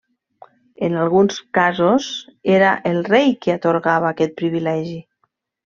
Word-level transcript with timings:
En 0.87 0.95
alguns 1.01 1.37
casos 1.57 2.09
era 2.55 2.73
el 2.95 2.99
rei 3.11 3.31
qui 3.45 3.55
atorgava 3.57 4.11
aquest 4.17 4.37
privilegi. 4.43 5.01